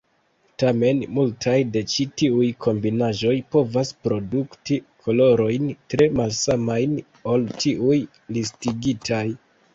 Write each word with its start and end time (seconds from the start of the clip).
Tamen, 0.61 1.01
multaj 1.17 1.57
de 1.75 1.83
ĉi 1.95 2.05
tiuj 2.21 2.47
kombinaĵoj 2.67 3.33
povas 3.57 3.91
produkti 4.07 4.79
kolorojn 5.05 5.69
tre 5.97 6.09
malsamajn 6.23 6.99
ol 7.35 7.47
tiuj 7.67 8.01
listigitaj. 8.33 9.23